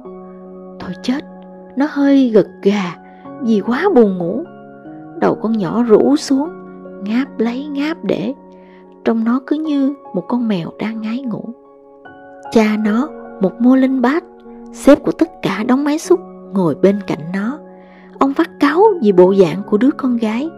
Thôi 0.80 0.92
chết, 1.02 1.24
nó 1.76 1.86
hơi 1.90 2.30
gật 2.30 2.46
gà 2.62 2.94
vì 3.42 3.60
quá 3.60 3.84
buồn 3.94 4.18
ngủ. 4.18 4.44
Đầu 5.20 5.34
con 5.34 5.52
nhỏ 5.52 5.82
rũ 5.82 6.16
xuống, 6.16 6.48
ngáp 7.04 7.38
lấy 7.38 7.66
ngáp 7.66 8.04
để, 8.04 8.34
trong 9.04 9.24
nó 9.24 9.40
cứ 9.46 9.56
như 9.56 9.94
một 10.14 10.24
con 10.28 10.48
mèo 10.48 10.70
đang 10.78 11.00
ngái 11.00 11.20
ngủ. 11.22 11.44
Cha 12.52 12.76
nó, 12.84 13.08
một 13.40 13.52
mô 13.60 13.76
linh 13.76 14.02
bát, 14.02 14.24
sếp 14.72 15.02
của 15.02 15.12
tất 15.12 15.28
cả 15.42 15.64
đóng 15.68 15.84
máy 15.84 15.98
xúc, 15.98 16.20
ngồi 16.52 16.74
bên 16.74 16.98
cạnh 17.06 17.32
nó. 17.34 17.58
Ông 18.18 18.34
phát 18.34 18.50
cáo 18.60 18.82
vì 19.02 19.12
bộ 19.12 19.34
dạng 19.34 19.62
của 19.66 19.78
đứa 19.78 19.90
con 19.96 20.16
gái 20.16 20.50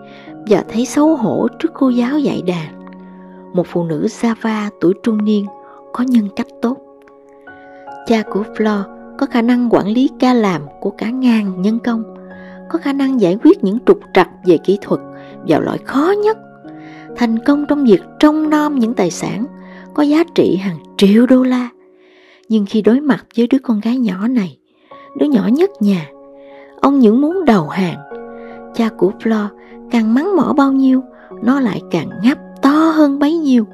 và 0.48 0.64
thấy 0.68 0.86
xấu 0.86 1.16
hổ 1.16 1.46
trước 1.58 1.70
cô 1.74 1.88
giáo 1.88 2.18
dạy 2.18 2.42
đàn. 2.46 2.79
Một 3.52 3.66
phụ 3.66 3.84
nữ 3.84 4.06
Java 4.06 4.70
tuổi 4.80 4.94
trung 5.02 5.24
niên 5.24 5.46
có 5.92 6.04
nhân 6.04 6.28
cách 6.36 6.46
tốt. 6.62 6.76
Cha 8.06 8.22
của 8.30 8.42
Flo 8.56 8.82
có 9.18 9.26
khả 9.26 9.42
năng 9.42 9.68
quản 9.70 9.86
lý 9.86 10.10
ca 10.18 10.34
làm 10.34 10.62
của 10.80 10.90
cả 10.90 11.10
ngàn 11.10 11.62
nhân 11.62 11.78
công, 11.78 12.02
có 12.68 12.78
khả 12.78 12.92
năng 12.92 13.20
giải 13.20 13.38
quyết 13.42 13.64
những 13.64 13.78
trục 13.86 14.00
trặc 14.14 14.28
về 14.46 14.58
kỹ 14.64 14.78
thuật 14.82 15.00
vào 15.48 15.60
loại 15.60 15.78
khó 15.78 16.12
nhất, 16.24 16.38
thành 17.16 17.38
công 17.46 17.64
trong 17.68 17.84
việc 17.84 18.02
trông 18.18 18.50
nom 18.50 18.78
những 18.78 18.94
tài 18.94 19.10
sản 19.10 19.46
có 19.94 20.02
giá 20.02 20.24
trị 20.34 20.56
hàng 20.56 20.76
triệu 20.96 21.26
đô 21.26 21.42
la. 21.42 21.68
Nhưng 22.48 22.64
khi 22.68 22.82
đối 22.82 23.00
mặt 23.00 23.26
với 23.36 23.46
đứa 23.46 23.58
con 23.58 23.80
gái 23.80 23.98
nhỏ 23.98 24.28
này, 24.28 24.58
đứa 25.16 25.26
nhỏ 25.26 25.48
nhất 25.52 25.70
nhà, 25.80 26.06
ông 26.80 26.98
những 26.98 27.20
muốn 27.20 27.44
đầu 27.44 27.68
hàng. 27.68 27.98
Cha 28.74 28.88
của 28.98 29.12
Flo 29.20 29.46
càng 29.90 30.14
mắng 30.14 30.36
mỏ 30.36 30.54
bao 30.56 30.72
nhiêu, 30.72 31.02
nó 31.42 31.60
lại 31.60 31.82
càng 31.90 32.10
ngáp 32.22 32.38
to 32.62 32.70
hơn 32.70 33.18
bấy 33.18 33.36
nhiêu. 33.36 33.64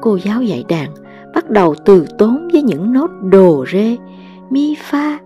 Cô 0.00 0.18
giáo 0.24 0.42
dạy 0.42 0.64
đàn 0.68 0.94
bắt 1.34 1.50
đầu 1.50 1.74
từ 1.84 2.06
tốn 2.18 2.48
với 2.52 2.62
những 2.62 2.92
nốt 2.92 3.10
đồ 3.22 3.64
rê, 3.72 3.96
mi 4.50 4.76
pha, 4.78 5.18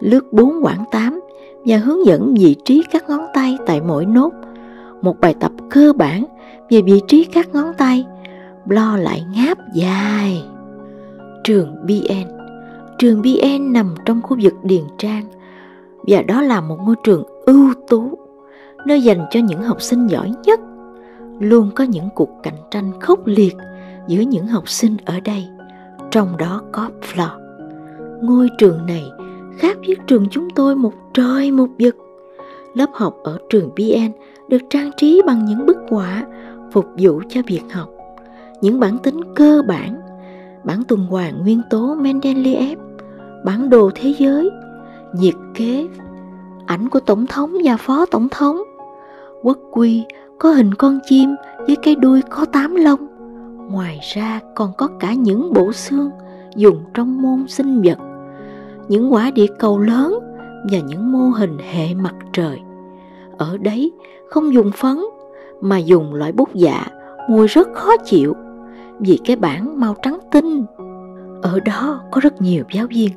lướt 0.00 0.32
bốn 0.32 0.64
quãng 0.64 0.84
tám 0.90 1.20
và 1.64 1.76
hướng 1.76 2.06
dẫn 2.06 2.34
vị 2.34 2.56
trí 2.64 2.82
các 2.92 3.08
ngón 3.08 3.20
tay 3.34 3.58
tại 3.66 3.80
mỗi 3.80 4.06
nốt. 4.06 4.30
Một 5.02 5.20
bài 5.20 5.34
tập 5.40 5.52
cơ 5.70 5.92
bản 5.92 6.24
về 6.70 6.82
vị 6.82 7.02
trí 7.08 7.24
các 7.24 7.48
ngón 7.52 7.72
tay, 7.78 8.06
lo 8.68 8.96
lại 8.96 9.24
ngáp 9.34 9.58
dài. 9.74 10.42
Trường 11.44 11.76
BN 11.86 12.38
Trường 12.98 13.22
BN 13.22 13.72
nằm 13.72 13.94
trong 14.04 14.22
khu 14.22 14.36
vực 14.42 14.54
Điền 14.62 14.84
Trang 14.98 15.24
và 16.06 16.22
đó 16.22 16.42
là 16.42 16.60
một 16.60 16.76
ngôi 16.84 16.96
trường 17.04 17.24
ưu 17.46 17.74
tú, 17.88 18.18
nơi 18.86 19.02
dành 19.02 19.26
cho 19.30 19.40
những 19.40 19.62
học 19.62 19.82
sinh 19.82 20.06
giỏi 20.06 20.32
nhất. 20.44 20.60
Luôn 21.40 21.70
có 21.74 21.84
những 21.84 22.08
cuộc 22.14 22.30
cạnh 22.42 22.58
tranh 22.70 23.00
khốc 23.00 23.26
liệt 23.26 23.56
giữa 24.06 24.20
những 24.20 24.46
học 24.46 24.68
sinh 24.68 24.96
ở 25.04 25.20
đây, 25.20 25.48
trong 26.10 26.36
đó 26.36 26.62
có 26.72 26.90
Flo. 27.02 27.28
Ngôi 28.22 28.48
trường 28.58 28.86
này 28.86 29.04
khác 29.58 29.76
với 29.86 29.96
trường 30.06 30.26
chúng 30.30 30.50
tôi 30.50 30.76
một 30.76 30.92
trời 31.14 31.50
một 31.50 31.68
vực. 31.78 31.96
Lớp 32.74 32.90
học 32.92 33.16
ở 33.24 33.38
trường 33.50 33.70
BN 33.76 34.12
được 34.48 34.58
trang 34.70 34.90
trí 34.96 35.22
bằng 35.26 35.44
những 35.44 35.66
bức 35.66 35.76
họa 35.90 36.26
phục 36.72 36.86
vụ 36.98 37.22
cho 37.28 37.40
việc 37.46 37.62
học. 37.72 37.88
Những 38.60 38.80
bản 38.80 38.98
tính 38.98 39.20
cơ 39.34 39.62
bản, 39.68 40.00
bản 40.64 40.82
tuần 40.88 41.06
hoàn 41.06 41.42
nguyên 41.42 41.62
tố 41.70 41.94
Mendeleev, 41.94 42.78
bản 43.44 43.70
đồ 43.70 43.90
thế 43.94 44.14
giới, 44.18 44.50
nhiệt 45.12 45.34
kế, 45.54 45.86
ảnh 46.66 46.88
của 46.88 47.00
tổng 47.00 47.26
thống 47.26 47.52
và 47.64 47.76
phó 47.76 48.06
tổng 48.06 48.28
thống. 48.30 48.62
Quốc 49.42 49.58
quy 49.72 50.04
có 50.38 50.50
hình 50.50 50.74
con 50.74 50.98
chim 51.04 51.34
với 51.66 51.76
cái 51.76 51.94
đuôi 51.94 52.22
có 52.30 52.44
tám 52.44 52.74
lông. 52.74 53.00
Ngoài 53.70 54.00
ra 54.14 54.40
còn 54.54 54.72
có 54.78 54.88
cả 55.00 55.14
những 55.14 55.52
bộ 55.52 55.72
xương 55.72 56.10
dùng 56.56 56.84
trong 56.94 57.22
môn 57.22 57.48
sinh 57.48 57.82
vật 57.82 57.98
những 58.88 59.12
quả 59.12 59.30
địa 59.30 59.46
cầu 59.58 59.78
lớn 59.78 60.18
và 60.72 60.78
những 60.78 61.12
mô 61.12 61.28
hình 61.30 61.58
hệ 61.72 61.94
mặt 61.94 62.14
trời. 62.32 62.60
Ở 63.38 63.56
đấy 63.56 63.92
không 64.30 64.54
dùng 64.54 64.70
phấn 64.72 64.96
mà 65.60 65.78
dùng 65.78 66.14
loại 66.14 66.32
bút 66.32 66.54
dạ 66.54 66.86
mùi 67.28 67.46
rất 67.46 67.68
khó 67.74 67.96
chịu 67.96 68.34
vì 69.00 69.18
cái 69.24 69.36
bảng 69.36 69.80
màu 69.80 69.94
trắng 70.02 70.18
tinh. 70.32 70.64
Ở 71.42 71.60
đó 71.60 72.00
có 72.10 72.20
rất 72.20 72.42
nhiều 72.42 72.64
giáo 72.72 72.86
viên. 72.86 73.10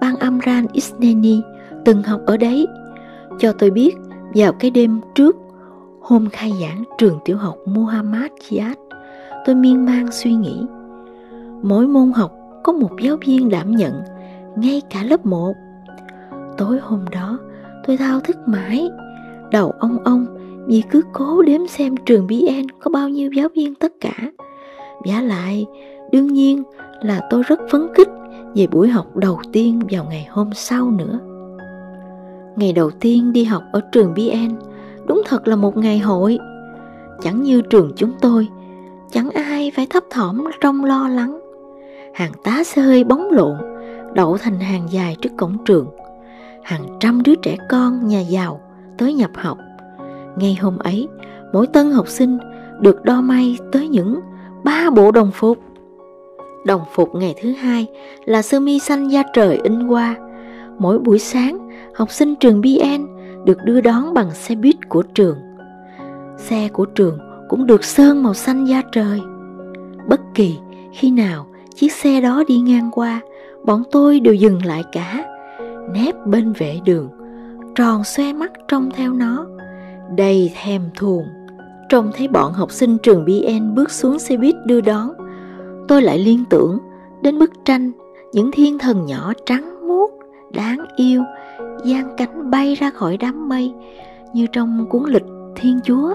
Ban 0.00 0.16
Amran 0.16 0.66
Isneni 0.72 1.40
từng 1.84 2.02
học 2.02 2.20
ở 2.26 2.36
đấy. 2.36 2.66
Cho 3.38 3.52
tôi 3.52 3.70
biết 3.70 3.96
vào 4.34 4.52
cái 4.52 4.70
đêm 4.70 5.00
trước 5.14 5.36
hôm 6.00 6.28
khai 6.32 6.52
giảng 6.60 6.84
trường 6.98 7.18
tiểu 7.24 7.36
học 7.36 7.56
Muhammad 7.66 8.30
Jihad, 8.48 8.74
tôi 9.46 9.54
miên 9.54 9.84
man 9.84 10.06
suy 10.12 10.34
nghĩ. 10.34 10.66
Mỗi 11.62 11.86
môn 11.86 12.12
học 12.12 12.32
có 12.64 12.72
một 12.72 12.90
giáo 13.00 13.16
viên 13.26 13.48
đảm 13.48 13.76
nhận 13.76 14.02
ngay 14.56 14.82
cả 14.90 15.02
lớp 15.02 15.26
1. 15.26 15.52
Tối 16.58 16.78
hôm 16.82 17.04
đó, 17.10 17.38
tôi 17.86 17.96
thao 17.96 18.20
thức 18.20 18.36
mãi, 18.46 18.90
đầu 19.50 19.72
ông 19.78 19.98
ông 20.04 20.26
vì 20.66 20.82
cứ 20.90 21.02
cố 21.12 21.42
đếm 21.42 21.66
xem 21.66 21.94
trường 21.96 22.26
BN 22.26 22.66
có 22.80 22.90
bao 22.90 23.08
nhiêu 23.08 23.30
giáo 23.32 23.48
viên 23.54 23.74
tất 23.74 23.92
cả. 24.00 24.32
Giả 25.06 25.20
lại, 25.22 25.66
đương 26.12 26.26
nhiên 26.26 26.62
là 27.02 27.20
tôi 27.30 27.42
rất 27.42 27.60
phấn 27.70 27.86
khích 27.94 28.08
về 28.54 28.66
buổi 28.66 28.88
học 28.88 29.16
đầu 29.16 29.40
tiên 29.52 29.80
vào 29.90 30.04
ngày 30.04 30.26
hôm 30.30 30.50
sau 30.54 30.90
nữa. 30.90 31.18
Ngày 32.56 32.72
đầu 32.72 32.90
tiên 32.90 33.32
đi 33.32 33.44
học 33.44 33.62
ở 33.72 33.80
trường 33.92 34.14
BN 34.14 34.69
đúng 35.10 35.22
thật 35.26 35.48
là 35.48 35.56
một 35.56 35.76
ngày 35.76 35.98
hội. 35.98 36.38
Chẳng 37.22 37.42
như 37.42 37.62
trường 37.62 37.92
chúng 37.96 38.12
tôi, 38.20 38.48
chẳng 39.10 39.30
ai 39.30 39.72
phải 39.76 39.86
thấp 39.90 40.04
thỏm 40.10 40.44
trong 40.60 40.84
lo 40.84 41.08
lắng. 41.08 41.40
Hàng 42.14 42.32
tá 42.44 42.64
xe 42.64 42.82
hơi 42.82 43.04
bóng 43.04 43.30
lộn 43.30 43.56
đậu 44.14 44.36
thành 44.38 44.60
hàng 44.60 44.86
dài 44.90 45.16
trước 45.20 45.30
cổng 45.38 45.64
trường. 45.64 45.86
Hàng 46.62 46.82
trăm 47.00 47.22
đứa 47.22 47.34
trẻ 47.34 47.56
con 47.68 48.06
nhà 48.06 48.20
giàu 48.20 48.60
tới 48.98 49.14
nhập 49.14 49.30
học. 49.34 49.58
Ngay 50.36 50.58
hôm 50.60 50.78
ấy, 50.78 51.08
mỗi 51.52 51.66
tân 51.66 51.90
học 51.90 52.08
sinh 52.08 52.38
được 52.80 53.04
đo 53.04 53.20
may 53.20 53.58
tới 53.72 53.88
những 53.88 54.20
ba 54.64 54.90
bộ 54.90 55.10
đồng 55.10 55.30
phục. 55.34 55.58
Đồng 56.64 56.82
phục 56.92 57.14
ngày 57.14 57.34
thứ 57.42 57.52
hai 57.52 57.86
là 58.24 58.42
sơ 58.42 58.60
mi 58.60 58.78
xanh 58.78 59.08
da 59.08 59.22
trời 59.32 59.60
in 59.62 59.86
qua. 59.86 60.16
Mỗi 60.78 60.98
buổi 60.98 61.18
sáng, 61.18 61.68
học 61.94 62.10
sinh 62.10 62.34
trường 62.34 62.60
BN 62.60 63.19
được 63.44 63.58
đưa 63.64 63.80
đón 63.80 64.14
bằng 64.14 64.30
xe 64.30 64.54
buýt 64.54 64.88
của 64.88 65.02
trường. 65.02 65.38
Xe 66.38 66.68
của 66.68 66.84
trường 66.84 67.18
cũng 67.48 67.66
được 67.66 67.84
sơn 67.84 68.22
màu 68.22 68.34
xanh 68.34 68.64
da 68.64 68.82
trời. 68.92 69.20
Bất 70.08 70.20
kỳ 70.34 70.58
khi 70.92 71.10
nào 71.10 71.46
chiếc 71.74 71.92
xe 71.92 72.20
đó 72.20 72.44
đi 72.48 72.58
ngang 72.58 72.90
qua, 72.92 73.20
bọn 73.64 73.82
tôi 73.90 74.20
đều 74.20 74.34
dừng 74.34 74.64
lại 74.64 74.84
cả, 74.92 75.24
nép 75.92 76.14
bên 76.26 76.52
vệ 76.52 76.80
đường, 76.84 77.08
tròn 77.74 78.04
xoe 78.04 78.32
mắt 78.32 78.52
trông 78.68 78.90
theo 78.90 79.12
nó, 79.12 79.46
đầy 80.16 80.52
thèm 80.62 80.82
thuồng. 80.94 81.26
Trông 81.88 82.10
thấy 82.16 82.28
bọn 82.28 82.52
học 82.52 82.70
sinh 82.70 82.98
trường 82.98 83.24
BN 83.24 83.74
bước 83.74 83.90
xuống 83.90 84.18
xe 84.18 84.36
buýt 84.36 84.54
đưa 84.66 84.80
đón, 84.80 85.10
tôi 85.88 86.02
lại 86.02 86.18
liên 86.18 86.44
tưởng 86.50 86.78
đến 87.22 87.38
bức 87.38 87.50
tranh 87.64 87.92
những 88.32 88.50
thiên 88.52 88.78
thần 88.78 89.06
nhỏ 89.06 89.32
trắng 89.46 89.69
đáng 90.50 90.84
yêu, 90.96 91.22
giang 91.84 92.14
cánh 92.16 92.50
bay 92.50 92.74
ra 92.74 92.90
khỏi 92.90 93.16
đám 93.16 93.48
mây 93.48 93.72
như 94.34 94.46
trong 94.52 94.86
cuốn 94.90 95.10
lịch 95.10 95.26
Thiên 95.56 95.80
Chúa. 95.84 96.14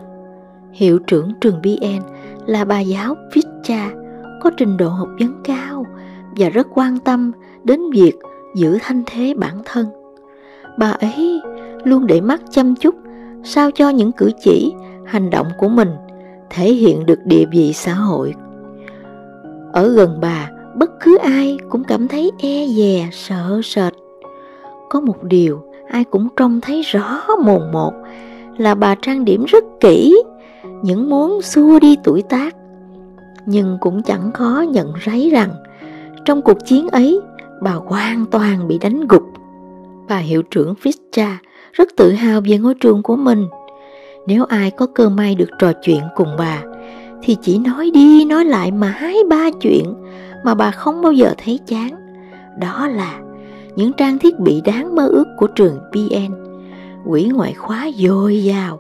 Hiệu 0.72 1.00
trưởng 1.00 1.32
trường 1.42 1.62
BN 1.62 2.01
là 2.46 2.65
bà 2.65 2.80
giáo 2.80 3.15
Vicha, 3.34 3.92
có 4.42 4.51
trình 4.58 4.77
độ 4.77 4.89
học 4.89 5.10
vấn 5.20 5.34
cao 5.44 5.86
và 6.38 6.50
rất 6.50 6.68
quan 6.74 7.00
tâm 7.00 7.32
đến 7.63 7.80
việc 7.94 8.13
giữ 8.56 8.77
thanh 8.82 9.04
thế 9.06 9.34
bản 9.38 9.62
thân. 9.65 9.88
Bà 10.77 10.92
ấy 10.92 11.42
luôn 11.84 12.08
để 12.08 12.22
mắt 12.22 12.42
chăm 12.51 12.75
chút 12.75 12.96
sao 13.44 13.72
cho 13.72 13.89
những 13.89 14.12
cử 14.12 14.32
chỉ, 14.44 14.74
hành 15.06 15.30
động 15.30 15.48
của 15.58 15.70
mình 15.70 15.89
thể 16.50 16.74
hiện 16.74 17.06
được 17.06 17.20
địa 17.25 17.46
vị 17.51 17.74
xã 17.74 17.94
hội. 17.94 18.34
Ở 19.74 19.94
gần 19.94 20.18
bà 20.22 20.51
bất 20.75 20.92
cứ 21.00 21.18
ai 21.18 21.58
cũng 21.70 21.84
cảm 21.84 22.08
thấy 22.08 22.32
e 22.39 22.68
dè 22.68 23.10
sợ 23.12 23.62
sệt 23.63 23.94
có 24.89 25.00
một 25.01 25.24
điều 25.24 25.62
ai 25.88 26.04
cũng 26.04 26.27
trông 26.38 26.62
thấy 26.62 26.82
rõ 26.82 27.22
mồn 27.46 27.72
một 27.72 27.94
là 28.58 28.75
bà 28.75 28.96
trang 29.01 29.25
điểm 29.25 29.46
rất 29.46 29.63
kỹ, 29.80 30.24
những 30.82 31.10
muốn 31.10 31.42
xua 31.42 31.80
đi 31.80 31.98
tuổi 32.04 32.22
tác. 32.22 32.56
Nhưng 33.46 33.77
cũng 33.82 34.04
chẳng 34.04 34.32
khó 34.32 34.65
nhận 34.70 34.94
ráy 35.01 35.30
rằng 35.34 35.50
trong 36.25 36.42
cuộc 36.42 36.58
chiến 36.65 36.88
ấy, 36.88 37.20
bà 37.62 37.74
hoàn 37.74 38.25
toàn 38.25 38.68
bị 38.68 38.77
đánh 38.77 39.08
gục. 39.08 39.24
Bà 40.10 40.18
hiệu 40.18 40.42
trưởng 40.42 40.74
Fischa 40.84 41.36
rất 41.72 41.89
tự 41.98 42.12
hào 42.12 42.42
về 42.46 42.58
ngôi 42.58 42.74
trường 42.74 43.04
của 43.04 43.15
mình. 43.15 43.46
Nếu 44.27 44.46
ai 44.46 44.72
có 44.72 44.88
cơ 44.96 45.10
may 45.10 45.36
được 45.36 45.50
trò 45.60 45.72
chuyện 45.82 46.01
cùng 46.15 46.36
bà, 46.38 46.63
thì 47.24 47.38
chỉ 47.42 47.60
nói 47.60 47.92
đi 47.94 48.25
nói 48.25 48.46
lại 48.46 48.72
mãi 48.72 49.18
ba 49.30 49.50
chuyện 49.62 49.94
mà 50.44 50.56
bà 50.56 50.72
không 50.72 51.01
bao 51.01 51.12
giờ 51.12 51.34
thấy 51.44 51.60
chán. 51.68 51.89
Đó 52.60 52.88
là 52.88 53.20
những 53.75 53.94
trang 53.94 54.20
thiết 54.20 54.39
bị 54.39 54.62
đáng 54.62 54.96
mơ 54.96 55.08
ước 55.08 55.27
của 55.38 55.48
trường 55.48 55.79
PN 55.91 56.46
quỹ 57.05 57.29
ngoại 57.34 57.53
khóa 57.53 57.89
dồi 57.96 58.44
dào, 58.44 58.79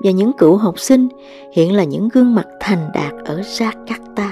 và 0.00 0.10
những 0.10 0.32
cựu 0.32 0.56
học 0.56 0.78
sinh 0.78 1.08
hiện 1.52 1.72
là 1.72 1.84
những 1.84 2.08
gương 2.08 2.34
mặt 2.34 2.46
thành 2.60 2.90
đạt 2.94 3.12
ở 3.24 3.40
Jakarta. 3.40 4.28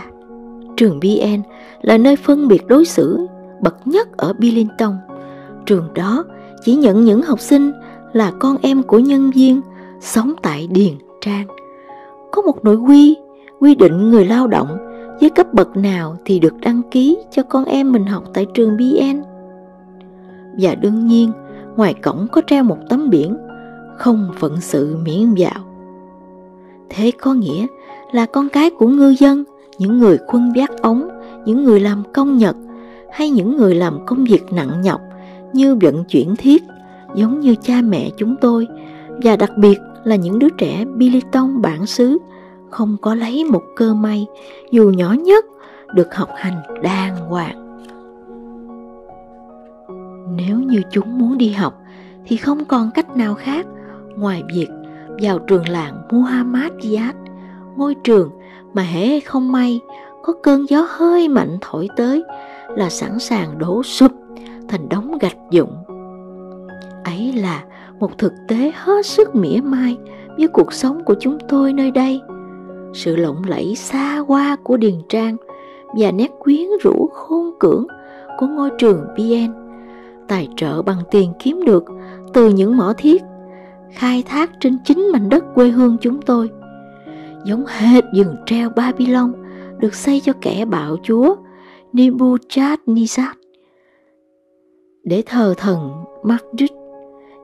Trường 0.76 1.00
BN 1.00 1.42
là 1.83 1.99
nơi 1.99 2.16
phân 2.16 2.49
biệt 2.49 2.66
đối 2.66 2.85
xử 2.85 3.26
bậc 3.61 3.87
nhất 3.87 4.16
ở 4.16 4.33
Billington. 4.33 4.97
Trường 5.66 5.88
đó 5.95 6.25
chỉ 6.64 6.75
nhận 6.75 7.04
những 7.04 7.23
học 7.23 7.40
sinh 7.40 7.73
là 8.12 8.33
con 8.38 8.57
em 8.62 8.83
của 8.83 8.99
nhân 8.99 9.31
viên 9.31 9.61
sống 10.00 10.33
tại 10.42 10.69
Điền 10.71 10.92
Trang. 11.21 11.47
Có 12.33 12.42
một 12.42 12.64
nội 12.64 12.76
quy 12.76 13.16
quy 13.61 13.75
định 13.75 14.11
người 14.11 14.25
lao 14.25 14.47
động 14.47 14.78
với 15.21 15.31
cấp 15.31 15.54
bậc 15.54 15.76
nào 15.76 16.16
thì 16.25 16.38
được 16.38 16.54
đăng 16.61 16.83
ký 16.90 17.19
cho 17.31 17.42
con 17.42 17.64
em 17.64 17.92
mình 17.92 18.07
học 18.07 18.25
tại 18.35 18.47
trường 18.54 18.76
BN. 18.76 19.31
Và 20.59 20.75
đương 20.75 21.06
nhiên, 21.06 21.32
ngoài 21.76 21.94
cổng 21.94 22.26
có 22.32 22.42
treo 22.47 22.64
một 22.64 22.78
tấm 22.88 23.11
biển 23.11 23.37
không 23.99 24.30
phận 24.38 24.61
sự 24.61 24.97
miễn 25.04 25.35
vào. 25.37 25.64
Thế 26.88 27.11
có 27.21 27.35
nghĩa 27.35 27.66
là 28.12 28.26
con 28.26 28.49
cái 28.49 28.71
của 28.71 28.88
ngư 28.88 29.14
dân, 29.18 29.44
những 29.78 29.99
người 29.99 30.18
khuân 30.26 30.52
vác 30.56 30.82
ống, 30.82 31.09
những 31.44 31.64
người 31.64 31.80
làm 31.80 32.02
công 32.14 32.37
nhật 32.38 32.56
hay 33.12 33.30
những 33.30 33.56
người 33.56 33.75
làm 33.75 34.06
công 34.06 34.25
việc 34.25 34.52
nặng 34.52 34.80
nhọc 34.82 35.00
như 35.52 35.75
vận 35.75 36.04
chuyển 36.04 36.37
thiết 36.37 36.62
giống 37.14 37.40
như 37.40 37.54
cha 37.62 37.82
mẹ 37.82 38.11
chúng 38.16 38.37
tôi 38.40 38.66
và 39.23 39.37
đặc 39.37 39.50
biệt 39.56 39.78
là 40.04 40.16
những 40.16 40.38
đứa 40.38 40.49
trẻ 40.59 40.85
Biliton 40.97 41.62
bản 41.62 41.87
xứ 41.87 42.18
không 42.71 42.97
có 43.00 43.14
lấy 43.14 43.44
một 43.44 43.62
cơ 43.76 43.94
may 43.94 44.26
dù 44.71 44.90
nhỏ 44.90 45.12
nhất 45.12 45.44
được 45.94 46.14
học 46.14 46.28
hành 46.37 46.62
đàng 46.82 47.16
hoàng. 47.16 47.62
Nếu 50.36 50.58
như 50.58 50.82
chúng 50.90 51.18
muốn 51.18 51.38
đi 51.38 51.50
học 51.50 51.82
thì 52.26 52.36
không 52.36 52.64
còn 52.64 52.90
cách 52.94 53.16
nào 53.16 53.34
khác 53.34 53.66
ngoài 54.16 54.42
việc 54.54 54.68
vào 55.22 55.38
trường 55.38 55.68
làng 55.68 56.02
Muhammad 56.10 56.72
Yad, 56.96 57.14
ngôi 57.76 57.94
trường 57.94 58.30
mà 58.74 58.82
hễ 58.82 59.20
không 59.20 59.52
may 59.52 59.80
có 60.22 60.32
cơn 60.42 60.66
gió 60.68 60.86
hơi 60.90 61.28
mạnh 61.28 61.58
thổi 61.60 61.88
tới 61.96 62.24
là 62.68 62.90
sẵn 62.90 63.18
sàng 63.18 63.58
đổ 63.58 63.82
sụp 63.82 64.12
thành 64.68 64.88
đống 64.88 65.18
gạch 65.18 65.36
dụng. 65.50 65.76
Ấy 67.04 67.32
là 67.32 67.64
một 68.00 68.18
thực 68.18 68.32
tế 68.48 68.72
hết 68.74 69.06
sức 69.06 69.34
mỉa 69.34 69.60
mai 69.64 69.96
với 70.36 70.48
cuộc 70.48 70.72
sống 70.72 71.04
của 71.04 71.14
chúng 71.20 71.38
tôi 71.48 71.72
nơi 71.72 71.90
đây. 71.90 72.20
Sự 72.94 73.16
lộng 73.16 73.42
lẫy 73.46 73.76
xa 73.76 74.18
hoa 74.18 74.56
của 74.64 74.76
Điền 74.76 74.94
Trang 75.08 75.36
và 75.98 76.10
nét 76.10 76.30
quyến 76.38 76.66
rũ 76.82 77.08
khôn 77.12 77.50
cưỡng 77.58 77.86
của 78.38 78.46
ngôi 78.46 78.70
trường 78.78 79.04
BN 79.16 79.62
tài 80.32 80.48
trợ 80.56 80.82
bằng 80.82 80.98
tiền 81.10 81.32
kiếm 81.38 81.62
được 81.66 81.84
từ 82.32 82.48
những 82.48 82.76
mỏ 82.76 82.92
thiết 82.98 83.22
khai 83.90 84.22
thác 84.26 84.50
trên 84.60 84.78
chính 84.84 85.08
mảnh 85.12 85.28
đất 85.28 85.44
quê 85.54 85.68
hương 85.68 85.97
chúng 86.00 86.23
tôi. 86.23 86.50
Giống 87.45 87.64
hệt 87.66 88.04
rừng 88.14 88.36
treo 88.47 88.71
Babylon 88.71 89.32
được 89.78 89.95
xây 89.95 90.21
cho 90.21 90.32
kẻ 90.40 90.64
bạo 90.64 90.97
chúa 91.02 91.34
Nebuchadnezzar. 91.92 93.32
Để 95.04 95.23
thờ 95.26 95.54
thần 95.56 95.90
Marduk, 96.23 96.71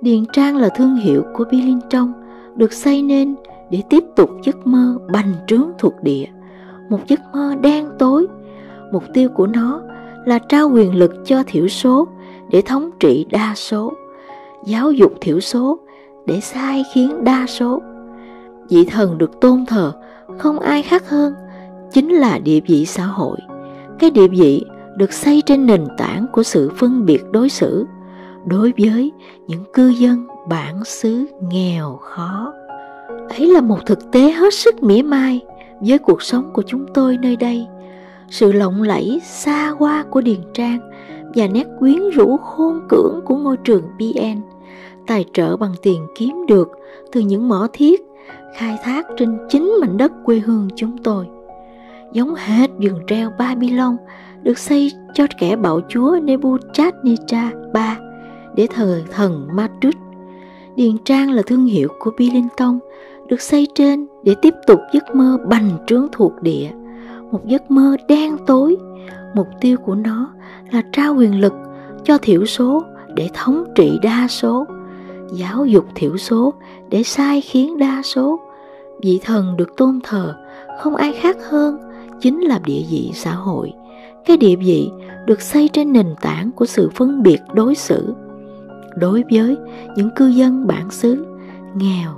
Điền 0.03 0.25
Trang 0.33 0.57
là 0.57 0.69
thương 0.69 0.97
hiệu 0.97 1.23
của 1.35 1.45
Billington 1.51 2.13
được 2.57 2.73
xây 2.73 3.03
nên 3.03 3.35
để 3.71 3.83
tiếp 3.91 4.05
tục 4.17 4.31
giấc 4.45 4.67
mơ 4.67 4.99
bành 5.13 5.33
trướng 5.47 5.71
thuộc 5.79 5.95
địa, 6.03 6.27
một 6.89 7.01
giấc 7.09 7.21
mơ 7.33 7.55
đen 7.63 7.89
tối. 7.99 8.27
Mục 8.93 9.05
tiêu 9.15 9.29
của 9.29 9.47
nó 9.47 9.83
là 10.25 10.39
trao 10.39 10.71
quyền 10.71 10.95
lực 10.95 11.15
cho 11.25 11.43
thiểu 11.47 11.69
số 11.69 12.09
để 12.51 12.63
thống 12.63 12.91
trị 13.01 13.27
đa 13.31 13.55
số, 13.57 13.93
giáo 14.65 14.93
dục 14.93 15.13
thiểu 15.21 15.41
số 15.41 15.79
để 16.27 16.41
sai 16.41 16.85
khiến 16.95 17.25
đa 17.25 17.47
số. 17.49 17.83
Vị 18.71 18.85
thần 18.85 19.19
được 19.19 19.41
tôn 19.41 19.67
thờ 19.67 19.93
không 20.39 20.59
ai 20.59 20.83
khác 20.83 21.09
hơn 21.09 21.35
chính 21.93 22.13
là 22.13 22.39
địa 22.39 22.61
vị 22.67 22.87
xã 22.87 23.05
hội. 23.05 23.39
Cái 23.99 24.11
địa 24.11 24.29
vị 24.29 24.65
được 24.97 25.13
xây 25.13 25.43
trên 25.47 25.67
nền 25.67 25.87
tảng 25.99 26.27
của 26.33 26.43
sự 26.43 26.71
phân 26.77 27.07
biệt 27.07 27.23
đối 27.31 27.49
xử 27.49 27.87
đối 28.47 28.73
với 28.79 29.13
những 29.47 29.65
cư 29.73 29.89
dân 29.89 30.27
bản 30.49 30.85
xứ 30.85 31.27
nghèo 31.51 31.97
khó. 32.03 32.53
Ấy 33.29 33.47
là 33.47 33.61
một 33.61 33.79
thực 33.87 34.11
tế 34.13 34.31
hết 34.31 34.55
sức 34.55 34.83
mỉa 34.83 35.03
mai 35.03 35.41
với 35.81 35.99
cuộc 35.99 36.23
sống 36.23 36.51
của 36.53 36.63
chúng 36.67 36.87
tôi 36.95 37.19
nơi 37.23 37.37
đây. 37.37 37.67
Sự 38.31 38.53
lộng 38.53 38.83
lẫy 38.83 39.21
xa 39.25 39.69
hoa 39.69 40.05
của 40.11 40.21
Điền 40.21 40.41
Trang 40.55 40.88
và 41.35 41.47
nét 41.47 41.67
quyến 41.79 42.11
rũ 42.11 42.37
khôn 42.37 42.81
cưỡng 42.89 43.21
của 43.25 43.37
ngôi 43.37 43.57
trường 43.57 43.83
BN 43.99 44.41
tài 45.07 45.25
trợ 45.33 45.57
bằng 45.57 45.73
tiền 45.83 46.07
kiếm 46.15 46.47
được 46.49 46.69
từ 47.13 47.21
những 47.21 47.49
mỏ 47.49 47.69
thiết 47.73 48.01
khai 48.57 48.77
thác 48.83 49.07
trên 49.17 49.39
chính 49.49 49.75
mảnh 49.81 49.97
đất 49.97 50.13
quê 50.25 50.39
hương 50.39 50.69
chúng 50.77 50.99
tôi. 50.99 51.27
Giống 52.13 52.35
hết 52.35 52.71
vườn 52.83 53.01
treo 53.07 53.31
Babylon 53.39 53.97
được 54.43 54.59
xây 54.59 54.93
cho 55.15 55.27
kẻ 55.39 55.57
bạo 55.57 55.81
chúa 55.89 56.17
Nebuchadnezzar 56.17 57.51
III 57.75 57.97
để 58.55 58.67
thờ 58.75 59.03
thần 59.11 59.49
Marduk. 59.53 59.95
Điền 60.77 60.99
Trang 61.05 61.31
là 61.31 61.43
thương 61.47 61.67
hiệu 61.67 61.89
của 61.99 62.11
Billington 62.19 62.79
được 63.29 63.41
xây 63.41 63.67
trên 63.75 64.07
để 64.25 64.35
tiếp 64.43 64.55
tục 64.67 64.81
giấc 64.93 65.15
mơ 65.15 65.39
bành 65.49 65.71
trướng 65.87 66.07
thuộc 66.13 66.33
địa, 66.43 66.71
một 67.33 67.47
giấc 67.47 67.71
mơ 67.71 67.97
đen 68.09 68.37
tối. 68.47 68.77
Mục 69.35 69.49
tiêu 69.61 69.77
của 69.85 69.95
nó 69.95 70.31
là 70.71 70.83
trao 70.93 71.15
quyền 71.15 71.41
lực 71.41 71.53
cho 72.05 72.19
thiểu 72.19 72.47
số 72.47 72.83
để 73.15 73.29
thống 73.35 73.65
trị 73.75 73.99
đa 74.03 74.27
số, 74.29 74.65
giáo 75.33 75.67
dục 75.67 75.85
thiểu 75.95 76.17
số 76.17 76.55
để 76.91 77.03
sai 77.03 77.41
khiến 77.41 77.79
đa 77.79 78.03
số 78.05 78.41
vị 79.03 79.21
thần 79.25 79.57
được 79.57 79.77
tôn 79.77 80.01
thờ 80.03 80.35
không 80.79 80.97
ai 80.97 81.13
khác 81.13 81.37
hơn 81.51 81.79
chính 82.21 82.41
là 82.41 82.61
địa 82.65 82.83
vị 82.91 83.11
xã 83.15 83.33
hội, 83.33 83.73
cái 84.25 84.37
địa 84.37 84.57
vị 84.57 84.91
được 85.27 85.41
xây 85.41 85.69
trên 85.69 85.93
nền 85.93 86.15
tảng 86.21 86.51
của 86.53 86.67
sự 86.67 86.91
phân 86.95 87.23
biệt 87.23 87.39
đối 87.53 87.75
xử 87.75 88.15
đối 88.97 89.25
với 89.31 89.57
những 89.97 90.11
cư 90.17 90.27
dân 90.27 90.67
bản 90.67 90.91
xứ 90.91 91.27
nghèo 91.75 92.11